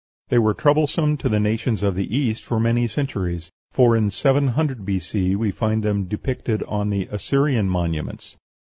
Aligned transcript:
They 0.29 0.39
were 0.39 0.55
troublesome 0.55 1.15
to 1.17 1.29
the 1.29 1.39
nations 1.39 1.83
of 1.83 1.93
the 1.93 2.17
East 2.17 2.43
for 2.43 2.59
many 2.59 2.87
centuries; 2.87 3.51
for 3.71 3.95
in 3.95 4.09
700 4.09 4.83
B.C. 4.83 5.35
we 5.35 5.51
find 5.51 5.83
them 5.83 6.05
depicted 6.05 6.63
on 6.63 6.89
the 6.89 7.07
Assyrian 7.11 7.69
monuments. 7.69 8.35